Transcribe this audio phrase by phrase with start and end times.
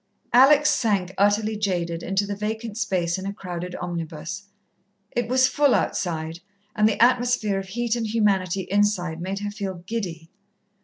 [0.33, 4.45] Alex sank, utterly jaded, into the vacant space in a crowded omnibus.
[5.11, 6.39] It was full outside,
[6.75, 10.31] and the atmosphere of heat and humanity inside made her feel giddy.